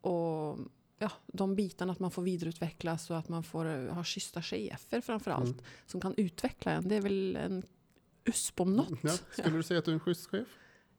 [0.00, 0.58] Och
[0.98, 5.30] ja, de bitarna att man får vidareutvecklas och att man får ha schyssta chefer framför
[5.30, 5.50] allt.
[5.50, 5.64] Mm.
[5.86, 6.88] Som kan utveckla en.
[6.88, 7.62] Det är väl en
[8.24, 9.22] USP om något.
[9.32, 10.48] Skulle du säga att du är en schysst chef?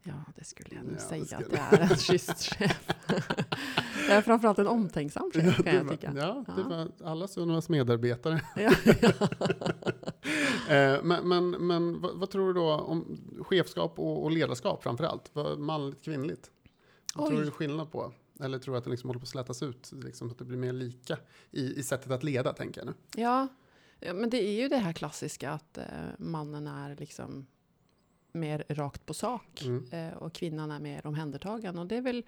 [0.04, 2.88] Ja, det skulle jag nog Ja, det säga att jag är en schysst chef.
[4.08, 6.14] jag är framförallt en omtänksam chef kan det jag var- tycka.
[6.16, 6.68] Ja, det Ja.
[6.68, 8.42] var alla Sunnivas medarbetare.
[8.56, 9.12] Ja, ja.
[10.70, 15.04] Eh, men men, men vad, vad tror du då om chefskap och, och ledarskap framför
[15.04, 15.30] allt?
[15.34, 16.52] Vad, manligt, kvinnligt?
[17.16, 17.44] Vad tror Oj.
[17.46, 18.14] du det är skillnad på?
[18.40, 19.92] Eller tror du att det liksom håller på att slätas ut?
[20.04, 21.18] Liksom, att det blir mer lika
[21.52, 22.94] i, i sättet att leda, tänker jag nu.
[23.22, 23.48] Ja,
[24.00, 25.84] ja, men det är ju det här klassiska att eh,
[26.18, 27.46] mannen är liksom
[28.32, 29.86] mer rakt på sak Mm.
[29.92, 31.82] eh, och kvinnan är mer omhändertagande.
[31.82, 32.24] Och det är väl,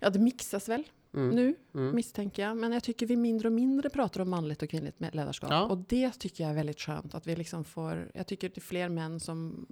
[0.00, 0.84] ja det mixas väl
[1.14, 1.28] Mm.
[1.36, 1.94] nu Mm.
[1.96, 2.56] misstänker jag.
[2.56, 5.50] Men jag tycker vi mindre och mindre pratar om manligt och kvinnligt med- ledarskap.
[5.50, 5.64] Ja.
[5.66, 7.14] Och det tycker jag är väldigt skönt.
[7.14, 9.66] Att vi liksom får, jag tycker det är fler män som,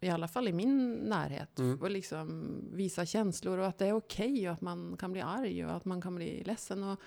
[0.00, 1.78] i alla fall i min närhet, Mm.
[1.78, 5.64] får liksom visa känslor och att det är okej och att man kan bli arg
[5.66, 6.82] och att man kan bli ledsen.
[6.82, 7.00] Och,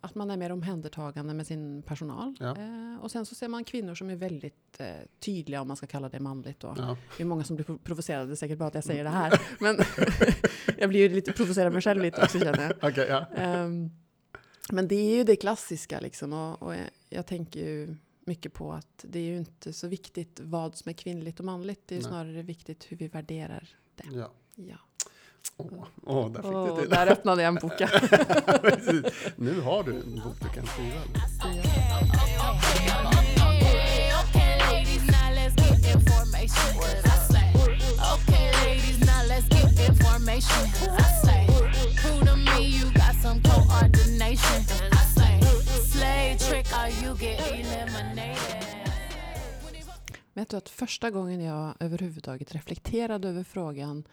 [0.00, 2.34] att man är mer omhändertagande med sin personal.
[2.40, 2.56] Ja.
[2.56, 4.86] Eh, och sen så ser man kvinnor som är väldigt eh,
[5.20, 6.60] tydliga, om man ska kalla det manligt.
[6.60, 6.74] Då.
[6.78, 6.96] Ja.
[7.16, 9.40] Det är många som blir pro- provocerade säkert bara att jag säger det här.
[9.60, 9.76] Men
[10.78, 12.72] jag blir ju lite provocerad mig själv lite också känner jag.
[12.92, 13.26] Okej, ja.
[13.36, 13.90] Ehm,
[14.72, 16.32] men det är ju det klassiska liksom.
[16.32, 16.74] Och, och
[17.08, 20.92] jag, tänker ju mycket på att det är ju inte så viktigt vad som är
[20.94, 21.80] kvinnligt och manligt.
[21.86, 24.04] Det är ju snarare viktigt hur vi värderar det.
[24.12, 24.30] ja.
[24.54, 24.76] Ja.
[25.56, 26.90] Åh, åh, där fick Åh, du till.
[26.90, 27.88] där öppnade jag en boka.
[29.36, 31.00] Nu har du en bok du kan skriva.
[50.34, 54.04] Vet du att första gången jag överhuvudtaget reflekterade över frågan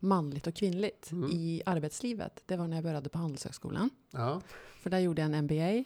[0.00, 1.30] manligt och kvinnligt Mm.
[1.30, 3.90] i arbetslivet, det var när jag började på Handelshögskolan.
[4.10, 4.40] Ja,
[4.80, 5.84] För där gjorde jag en MBA.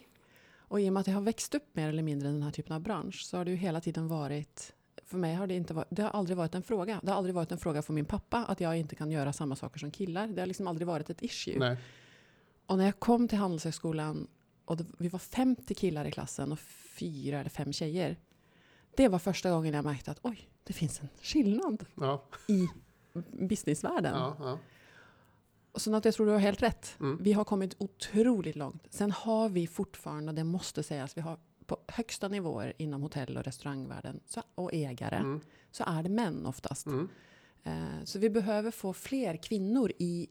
[0.67, 2.51] Och i och med att jag har växt upp mer eller mindre i den här
[2.51, 4.73] typen av bransch så har det ju hela tiden varit
[5.05, 6.99] för mig har det inte varit, det har aldrig varit en fråga.
[7.03, 9.55] Det har aldrig varit en fråga för min pappa att jag inte kan göra samma
[9.55, 10.27] saker som killar.
[10.27, 11.59] Det har liksom aldrig varit ett issue.
[11.59, 11.77] nej.
[12.65, 14.27] Och när jag kom till Handelshögskolan
[14.65, 16.59] och det, vi var 50 killar i klassen och
[16.99, 18.17] fyra eller fem tjejer.
[18.95, 22.67] Det var första gången jag märkte att oj, det finns en skillnad Ja, i
[23.31, 24.13] businessvärlden.
[24.15, 24.59] ja, ja.
[25.77, 26.95] Så att jag tror du har helt rätt.
[26.99, 27.17] Mm.
[27.21, 28.83] Vi har kommit otroligt långt.
[28.89, 33.43] Sen har vi fortfarande, det måste sägas, vi har på högsta nivåer inom hotell och
[33.43, 35.41] restaurangvärlden så, och ägare, Mm.
[35.71, 36.85] så är det män oftast.
[36.85, 37.09] Mm.
[37.63, 40.27] Eh, så vi behöver få fler kvinnor i,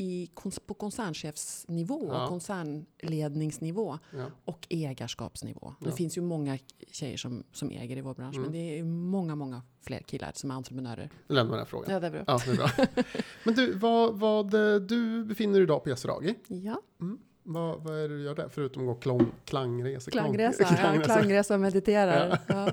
[0.00, 0.30] i,
[0.66, 2.26] på koncernchefsnivå, Ja.
[2.28, 4.24] koncernledningsnivå Ja.
[4.44, 5.74] och ägarskapsnivå.
[5.80, 5.96] Det Ja.
[5.96, 6.58] finns ju många
[6.90, 8.42] tjejer som, som äger i vår bransch, Mm.
[8.42, 11.10] men det är många, många fler killar som är entreprenörer.
[11.28, 11.90] Lämna den här frågan.
[11.92, 12.24] Ja, det är bra.
[12.26, 12.68] Ja, det är bra.
[13.44, 16.34] Men du, vad, vad, eh, du befinner dig idag på Yasuragi.
[16.48, 16.82] Ja.
[17.42, 18.48] Vad, vad är det du gör där?
[18.48, 20.10] Förutom att gå klång, klangresa?
[20.10, 21.14] klång- Klangresa, ja, klangresa.
[22.48, 22.70] Ja.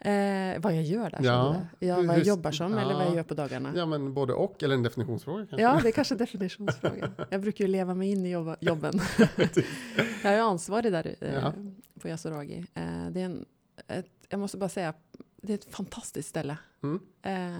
[0.00, 1.56] Eh, vad jag gör där, Ja.
[1.78, 1.86] ja.
[1.86, 3.06] ja, vad jag Hur- jobbar som eller vad ja.
[3.06, 3.68] jag gör på dagarna.
[3.74, 3.78] Ja.
[3.78, 5.82] Ja, men både och, eller en definitionsfråga kanske?
[5.82, 7.10] det är kanske är definitionsfrågan.
[7.30, 9.00] Jag brukar ju leva mig in i jobba, jobben.
[10.22, 11.52] jag är ansvarig där eh, Ja.
[12.00, 12.64] på Yasuragi.
[12.74, 13.44] Eh, det är en,
[13.88, 14.94] ett, jag måste bara säga,
[15.42, 16.58] det är ett fantastiskt ställe.
[16.82, 17.00] Mm.
[17.22, 17.58] Eh,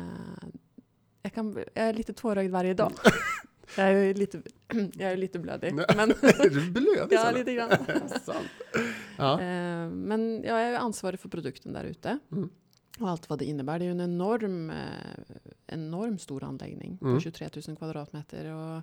[1.23, 2.93] jag, kan, jag är lite tårögd varje dag.
[3.77, 4.43] Jag, är lite,
[4.95, 5.75] jag är lite blödig.
[5.75, 7.17] Men, Är du blödig?
[7.17, 7.71] ja, lite grann.
[8.25, 8.47] Sant.
[9.17, 9.33] Ja.
[9.41, 12.19] Eh, Men jag är ansvarig för produkten där ute.
[12.33, 12.51] Mm.
[13.01, 13.79] Och allt vad det innebär.
[13.79, 14.77] Det är ju en enorm, eh,
[15.67, 17.15] enorm stor anläggning Mm.
[17.15, 18.45] på 23 000 kvadratmeter.
[18.55, 18.83] Och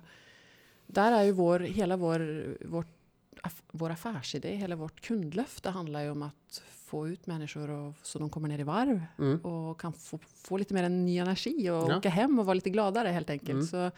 [0.86, 2.84] där är ju vår, hela vår, vår,
[3.42, 8.18] aff, vår affärsidé, hela vårt kundlöfte handlar ju om att få ut människor och, så
[8.18, 9.38] de kommer ner i varv Mm.
[9.40, 11.96] och kan få, få lite mer en ny energi och Ja.
[11.98, 13.50] åka hem och vara lite gladare helt enkelt.
[13.50, 13.66] Mm.
[13.66, 13.90] Så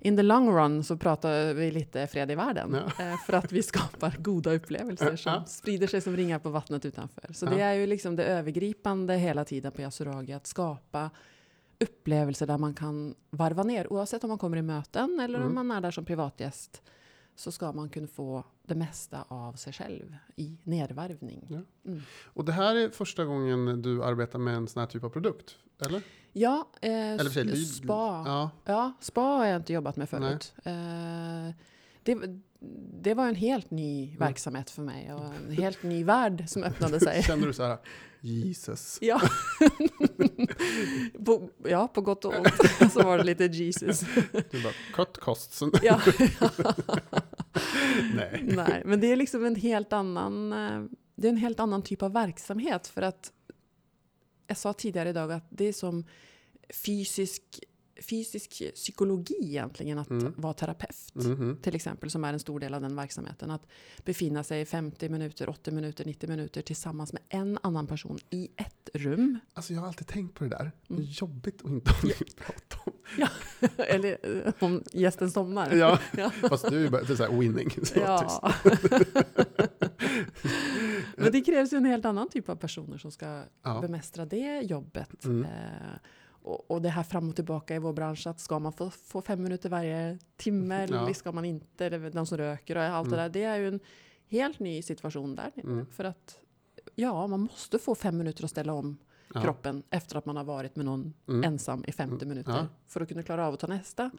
[0.00, 2.74] in the long run så pratar vi lite fred i världen.
[2.74, 5.44] eh, För att vi skapar goda upplevelser som Ja.
[5.44, 7.32] sprider sig som ringar på vattnet utanför.
[7.32, 7.50] Så Ja.
[7.50, 11.10] det är ju liksom det övergripande hela tiden på Yasuragi, att skapa
[11.80, 13.92] upplevelser där man kan varva ner.
[13.92, 15.54] Oavsett om man kommer i möten eller om Mm.
[15.54, 16.82] man är där som privatgäst
[17.36, 21.46] så ska man kunna få det mesta av sig själv i nedvarvning.
[21.48, 21.90] Ja.
[21.90, 22.02] Mm.
[22.24, 25.56] Och det här är första gången du arbetar med en sån här typ av produkt?
[25.86, 26.02] Eller?
[26.32, 28.22] Ja, eh, Eller sig, spa.
[28.26, 28.50] Ja.
[28.64, 30.54] Ja, spa har jag inte jobbat med förut.
[30.64, 31.54] Eh,
[32.02, 32.18] det,
[33.02, 37.00] det var en helt ny verksamhet för mig och en helt ny värld som öppnade
[37.00, 37.22] sig.
[37.26, 37.78] Känner du så här,
[38.20, 38.98] Jesus?
[39.02, 39.20] Ja.
[41.24, 44.00] på, ja, på gott och ont så var det lite Jesus.
[44.50, 45.62] Du bara, cut costs.
[45.82, 46.00] Ja.
[48.14, 48.42] Nej.
[48.42, 50.84] Nej, men det är liksom en helt annan, eh,
[51.14, 53.32] det är en helt annan typ av verksamhet för att
[54.46, 56.04] jag sa tidigare idag att det är som
[56.84, 57.42] fysisk,
[58.08, 60.32] fysisk psykologi egentligen att Mm.
[60.36, 60.96] vara terapeut.
[61.14, 61.56] Mhm.
[61.62, 63.50] till exempel, som är en stor del av den verksamheten.
[63.50, 63.66] Att
[64.04, 68.90] befinna sig 50 minuter, 80 minuter, 90 minuter tillsammans med en annan person i ett
[68.94, 69.38] rum.
[69.54, 70.72] Alltså jag har alltid tänkt på det där.
[70.90, 71.02] Mm.
[71.08, 72.92] jobbigt att inte ha att prata om.
[73.76, 75.74] Eller eh, om gästen somnar.
[75.74, 76.30] Ja, Ja.
[76.30, 77.70] fast du är bara så winning.
[77.82, 77.98] Så.
[78.00, 78.54] Ja.
[81.16, 83.80] Men det krävs ju en helt annan typ av personer som ska Ja.
[83.80, 85.24] bemästra det jobbet.
[85.24, 85.44] Mm.
[85.44, 85.50] Eh,
[86.42, 89.22] och, och det här fram och tillbaka i vår bransch, att ska man få, få
[89.22, 91.14] fem minuter varje timme eller Ja.
[91.14, 93.16] ska man inte, eller de som röker och allt Mm.
[93.16, 93.28] det där.
[93.28, 93.80] Det är ju en
[94.28, 95.52] helt ny situation där.
[95.56, 95.86] Mm.
[95.86, 96.38] För att
[96.94, 98.98] ja, man måste få fem minuter att ställa om
[99.34, 99.42] Ja.
[99.42, 101.44] kroppen efter att man har varit med någon Mm.
[101.44, 102.28] ensam i 50 Mm.
[102.28, 102.66] minuter Ja.
[102.86, 104.10] för att kunna klara av att ta nästa.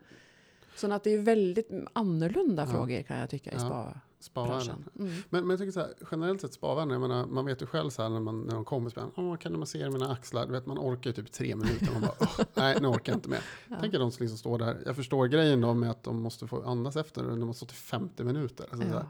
[0.76, 3.94] Så att det är väldigt annorlunda frågor kan jag tycka i Ja.
[4.24, 4.90] Spavärlden.
[5.00, 5.12] Mm.
[5.30, 7.90] Men, men jag tycker så här, generellt sett spavärlden, jag menar, man vet ju själv
[7.90, 10.46] så här när, man, när de kommer bara, Åh, kan du massera mina axlar?
[10.46, 11.90] Du vet, man orkar ju typ tre minuter.
[11.94, 13.42] Man bara, "Åh, nej, nu orkar jag inte mer.
[13.68, 13.76] Ja.
[13.82, 14.84] Tänk er de som liksom står där.
[14.86, 17.78] Jag förstår grejen då med att de måste få andas efter, de måste stå till
[17.78, 18.66] 50 minuter.
[18.72, 19.06] Alltså, så här,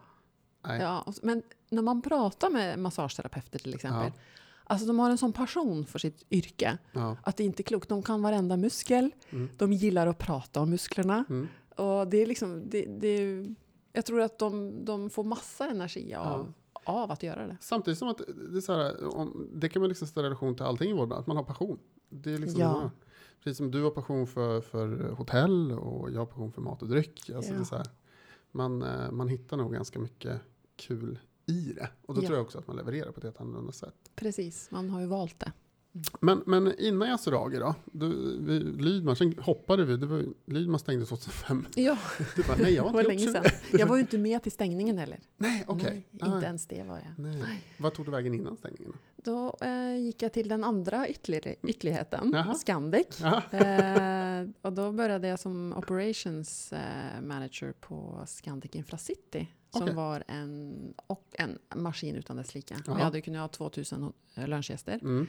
[0.64, 0.76] Ja.
[0.76, 4.22] Ja, och men när man pratar med massageterapeuter till exempel, Ja.
[4.64, 7.18] alltså de har en sån passion för sitt yrke Ja.
[7.24, 7.90] att det inte är klokt.
[7.90, 9.50] De kan varenda muskel, Mm.
[9.58, 11.48] de gillar att prata om musklerna Mm.
[11.76, 13.46] och det är liksom, det, det,
[13.94, 17.58] jag tror att de, de får massa energi av, av att göra det.
[17.62, 20.56] Samtidigt som att det, är så här, om, det kan man liksom ställa i relation
[20.56, 21.80] till allting i vår bransch, att man har passion.
[22.10, 22.92] Det är liksom, Ja.
[23.44, 26.88] Precis som du har passion för, för hotell och jag har passion för mat och
[26.88, 27.30] dryck.
[27.30, 27.56] Alltså Ja.
[27.58, 27.88] det är så här,
[28.52, 30.42] man, eh, man hittar nog ganska mycket
[30.76, 31.90] kul i det.
[32.06, 32.28] Och då Ja.
[32.28, 33.96] tror jag också att man levererar på ett helt annorlunda sätt.
[34.16, 35.52] Precis, man har ju valt det.
[36.20, 37.76] Men, men innan Yasuragi då?
[37.86, 39.98] Du, vi, Lydman, sen hoppade vi.
[39.98, 41.68] Det var, Lydman stängde 2005.
[41.76, 41.98] Ja,
[42.36, 43.80] Du bara, nej jag det var inte gjort länge sedan.
[43.80, 45.20] Jag var ju inte med till stängningen heller.
[45.38, 46.08] Nej, okej.
[46.12, 47.26] Nej, inte ens det var jag.
[47.26, 47.64] Nej.
[47.78, 48.94] Vad tog du vägen innan stängningen?
[49.16, 52.36] Då eh, gick jag till den andra ytterligare, ytterligheten.
[52.60, 53.22] Scandic.
[53.22, 59.48] Eh, och då började jag som operations eh, manager på Scandic Infracity.
[59.70, 59.96] Som Okej.
[59.96, 60.74] var en,
[61.08, 62.74] och en maskin utan dess like.
[62.76, 63.04] Vi Jaha.
[63.04, 65.00] hade kunnat ha 2000 lunchgäster.
[65.02, 65.28] Mm.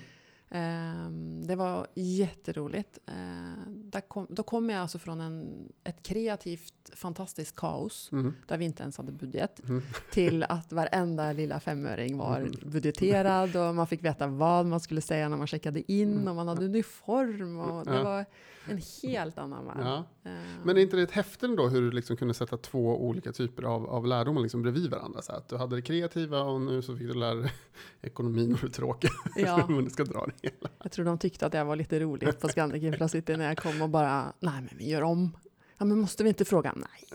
[0.55, 2.99] Ehm, det var jätteroligt.
[3.07, 8.35] Ehm, kom, då kom jag alltså från en, ett kreativt, fantastiskt kaos, Mm.
[8.47, 9.83] där vi inte ens hade budget, Mm.
[10.11, 15.29] till att varenda lilla femöring var budgeterad och man fick veta vad man skulle säga
[15.29, 18.03] när man checkade in och man hade uniform och det Mm.
[18.03, 18.11] Ja.
[18.11, 18.25] var
[18.69, 19.77] en helt annan värld.
[19.81, 20.05] Ja.
[20.31, 23.33] Ehm, Men är inte det ett häftigt ändå hur du liksom kunde sätta två olika
[23.33, 25.23] typer av, av lärdomar liksom bredvid varandra?
[25.23, 27.53] Så att du hade det kreativa och nu så fick du lära dig
[28.03, 29.11] ekonomin och det tråkiga.
[29.37, 30.69] ja, ska dra det hela.
[30.83, 33.83] jag tror de tyckte att jag var lite rolig på Scandic Infracity när jag kom
[33.83, 35.37] och bara, nej men vi gör om.
[35.79, 36.73] Ja men måste vi inte fråga?
[36.77, 37.09] Nej,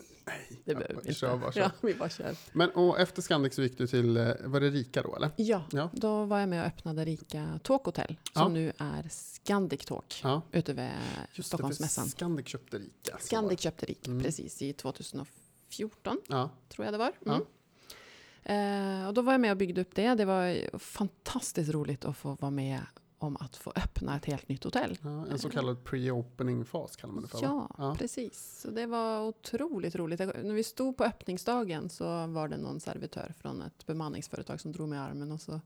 [0.50, 1.14] det Ja, behöver vi inte.
[1.14, 1.62] kör bara, kör.
[1.62, 2.36] Ja, vi bara kör.
[2.54, 5.30] Men och efter Scandic så gick du till, eh, var det Rika då eller?
[5.36, 5.90] Ja, Ja.
[5.94, 8.48] då var jag med och öppnade Rika Talkhotel som Ja.
[8.50, 10.42] nu är Scandic Talk Ja.
[10.52, 12.08] ute vid Just det, Stockholmsmässan.
[12.08, 13.18] Scandic köpte Rika.
[13.20, 14.24] Scandic köpte Rika Mm.
[14.24, 16.50] precis i 2014 Ja.
[16.70, 17.12] tror jag det var.
[17.26, 17.34] Ja.
[17.36, 19.02] Mm.
[19.02, 20.16] Eh, och då var jag med och byggde upp det.
[20.16, 22.82] Det var fantastiskt roligt att få vara med
[23.20, 24.98] om att få öppna ett helt nytt hotell.
[25.02, 27.42] Ja, en så kallad pre-opening fas kallar man det för.
[27.44, 27.96] Ja, Ja.
[28.00, 28.60] precis.
[28.62, 30.20] Så det var otroligt roligt.
[30.20, 34.90] När vi stod på öppningsdagen så var det någon servitör från ett bemanningsföretag som drog
[34.90, 35.32] mig i armen.
[35.32, 35.62] Och så,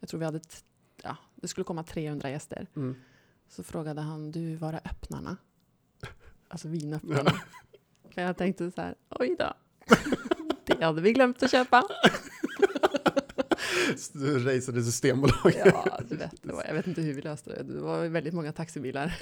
[0.00, 0.40] jag tror vi hade,
[1.02, 2.66] ja, det skulle komma 300 gäster.
[2.76, 2.96] Mm.
[3.48, 5.36] Så frågade han, du, var är öppnarna?
[6.50, 7.30] Alltså vinöppnarna.
[8.10, 9.52] För jag tänkte så här, oj då.
[10.78, 11.82] Det hade vi glömt att köpa.
[14.44, 15.54] Raceade Systembolag.
[15.64, 17.72] Ja, du vet, var, jag vet inte hur vi löste det.
[17.72, 19.18] Det var väldigt många taxibilar.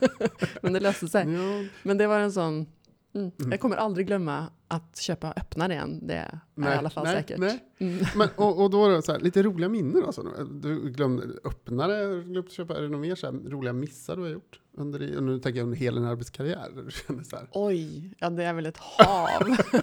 [0.62, 1.32] Men det löste sig.
[1.32, 1.64] Ja.
[1.82, 2.66] Men det var en sån...
[3.14, 6.00] Mm, jag kommer aldrig glömma att köpa öppnare igen.
[6.02, 7.38] Det är i alla fall nej, säkert.
[7.38, 7.58] Nej.
[7.78, 8.04] Mm.
[8.16, 10.22] Men, och, och då det så här, lite roliga minnen alltså.
[10.50, 14.28] Du glömde öppnare, glömde köpa, är det något mer så här, roliga missar du har
[14.28, 14.60] gjort?
[14.76, 16.70] Under, nu tänker jag under hela din arbetskarriär.
[16.74, 19.28] Där du känner så här, Oj, ja det är väl ett hav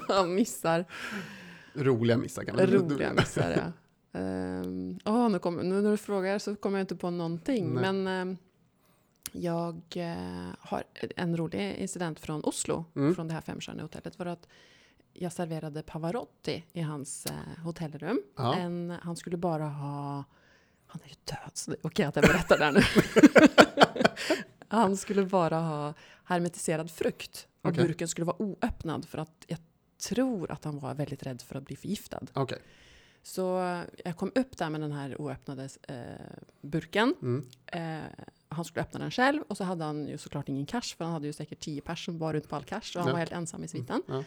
[0.09, 0.85] av missar.
[1.73, 2.67] roliga missar kan man.
[2.67, 3.71] Roliga missar, ja.
[4.11, 7.73] Um, oh, nu, kom, nu när du frågar så kommer jag inte på någonting.
[7.73, 7.81] Nej.
[7.81, 8.37] Men ehm,
[9.31, 10.83] jag eh, har
[11.15, 13.15] en rolig incident från Oslo, Mm.
[13.15, 14.19] från det här femstjärniga hotellet.
[14.19, 14.47] Var att
[15.13, 18.21] jag serverade Pavarotti i hans eh, hotellrum.
[18.35, 18.55] Ja.
[18.55, 20.23] En, han skulle bara ha...
[20.87, 22.81] Han är ju död, så det är okej att jag berättar det här nu.
[24.67, 25.93] han skulle bara ha
[26.23, 27.47] hermetiserad frukt.
[27.61, 27.83] Och Okej.
[27.87, 29.59] burken skulle vara oöppnad för att jag
[30.09, 32.21] tror att han var väldigt rädd för att bli förgiftad.
[32.33, 32.59] Okej.
[33.23, 33.43] Så
[34.05, 35.95] jag kom upp där med den här oöppnade eh,
[36.61, 37.15] burken.
[37.21, 37.45] Mm.
[37.65, 38.09] Eh,
[38.49, 41.13] han skulle öppna den själv och så hade han ju såklart ingen cash för han
[41.13, 43.11] hade ju säkert tio personer som var runt på all cash och han Ja.
[43.11, 44.01] var helt ensam i sviten.
[44.07, 44.23] Ja.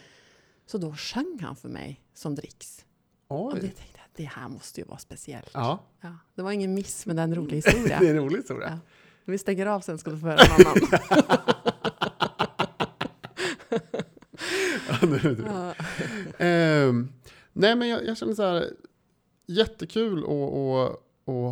[0.65, 2.85] Så då sjöng han för mig som dricks.
[3.27, 3.61] Och det Oj.
[3.61, 5.49] tänkte jag, det här måste ju vara speciellt.
[5.53, 7.99] Ja, Ja, det var ingen miss med den roliga historia.
[7.99, 8.67] det är en rolig historia.
[8.69, 8.79] Ja.
[9.25, 10.77] Vi stänger av sen ska du få höra en annan.
[14.89, 15.73] Ja, nu är det Ja.
[16.45, 17.11] Ehm,
[17.53, 18.73] nej, men jag, jag känner så här,
[19.45, 20.99] jättekul att,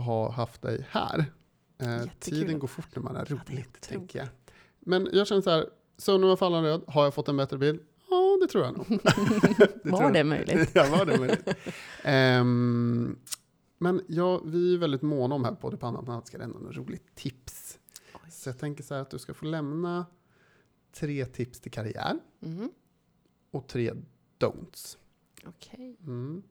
[0.05, 1.25] ha haft dig här.
[1.77, 3.81] Eh, tiden går fort när man är roligt, otroligt.
[3.81, 4.27] tänker jag.
[4.79, 7.79] Men jag känner så här, sömnen var fallande röd, har jag fått en bättre bild?
[8.09, 8.87] Ja, det tror jag nog.
[9.83, 10.69] Det Var det möjligt?
[10.75, 11.47] ja, var det möjligt.
[12.03, 13.19] Ehm,
[13.77, 16.75] men ja, vi är väldigt måna om här på Panna att man ska lämna något
[16.75, 17.79] roligt tips.
[18.13, 18.31] Oj.
[18.31, 20.05] Så jag tänker så här att du ska få lämna
[20.93, 22.71] tre tips till karriär Mhm,
[23.51, 23.93] och tre
[24.39, 24.97] don'ts.
[25.45, 25.97] Okej.
[26.01, 26.43] Mm.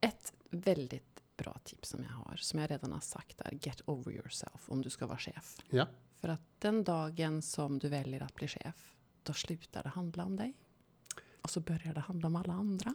[0.00, 4.12] Ett väldigt bra tips som jag har, som jag redan har sagt är get over
[4.12, 5.56] yourself om du ska vara chef.
[5.70, 5.86] Ja.
[6.20, 10.36] För att den dagen som du väljer att bli chef, då slutar det handla om
[10.36, 10.54] dig.
[11.42, 12.94] Och så börjar det handla om alla andra.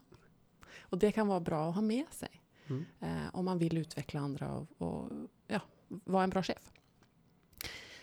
[0.79, 2.41] Och det kan vara bra att ha med sig.
[2.67, 2.85] Mm.
[2.99, 5.11] Eh, om man vill utveckla andra och, och
[5.47, 6.71] ja, vara en bra chef.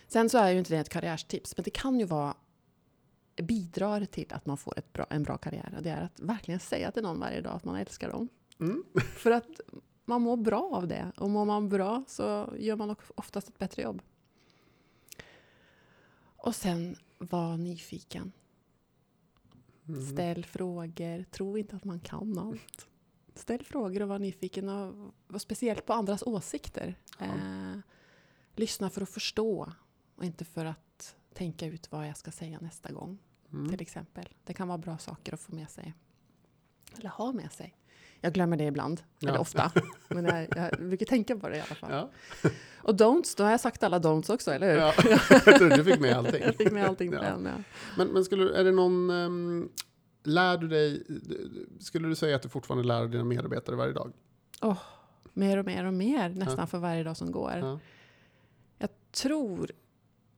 [0.08, 2.36] Sen så är ju inte det ett karriärstips, men det kan ju vara
[3.42, 5.74] bidrar till att man får ett bra, en bra karriär.
[5.76, 8.28] Och det är att verkligen säga till någon varje dag att man älskar dem.
[8.60, 8.84] Mm.
[9.16, 9.60] För att
[10.04, 11.12] man mår bra av det.
[11.16, 14.02] Och mår man bra så gör man oftast ett bättre jobb.
[16.20, 18.32] Och sen var nyfiken.
[19.88, 20.06] Mm.
[20.06, 21.24] Ställ frågor.
[21.30, 22.88] Tro inte att man kan allt.
[23.34, 24.68] Ställ frågor och var nyfiken.
[24.68, 26.94] Och var speciellt på andras åsikter.
[27.18, 27.24] Ja.
[27.24, 27.78] Eh,
[28.56, 29.72] lyssna för att förstå.
[30.14, 33.18] Och inte för att tänka ut vad jag ska säga nästa gång.
[33.52, 33.68] Mm.
[33.70, 34.28] Till exempel.
[34.44, 35.94] Det kan vara bra saker att få med sig.
[36.98, 37.74] Eller ha med sig.
[38.20, 39.02] Jag glömmer det ibland.
[39.18, 39.28] Ja.
[39.28, 39.72] Eller ofta.
[40.08, 41.90] Men jag, jag brukar tänka på det i alla fall.
[41.92, 42.10] Ja.
[42.82, 44.78] Och don'ts, då har jag sagt alla don'ts också, eller hur?
[44.78, 44.94] Ja.
[45.46, 46.42] Jag tror du fick med allting.
[46.42, 47.18] Jag fick med allting Ja.
[47.18, 47.62] på en, ja.
[47.96, 49.68] Men, men skulle, är det någon, ehm,
[50.24, 51.02] lär du dig,
[51.80, 54.12] skulle du säga att du fortfarande lär dina medarbetare varje dag?
[55.32, 57.52] Mer och mer och mer nästan för varje dag som går.
[57.56, 57.78] Ja.
[58.78, 59.70] Jag tror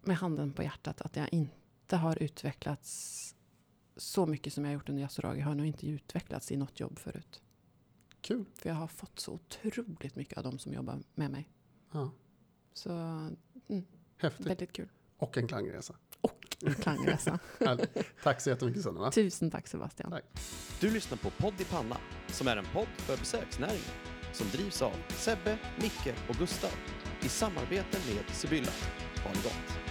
[0.03, 1.55] med handen på hjärtat att jag inte
[1.97, 3.35] har utvecklats
[3.97, 5.41] så mycket som jag har gjort under Yasuragi.
[5.41, 7.43] Jag har nog inte utvecklats i något jobb förut.
[8.21, 8.45] Kul.
[8.55, 11.49] För jag har fått så otroligt mycket av de som jobbar med mig.
[11.93, 12.11] Ja.
[12.73, 12.91] Så
[14.17, 14.47] Häftigt.
[14.47, 14.89] väldigt kul.
[15.17, 15.95] Och en klangresa.
[16.21, 17.39] Och en klangresa.
[18.23, 19.11] Tack så jättemycket Sunniva.
[19.11, 20.11] Tusen tack Sebastian.
[20.11, 20.25] Tack.
[20.81, 21.97] Du lyssnar på Podd i panna,
[22.29, 23.91] som är en podd för besöksnäringen
[24.33, 26.71] som drivs av Sebbe, Micke och Gustav
[27.23, 28.73] i samarbete med Sibylla.
[29.25, 29.90] Ha det gott!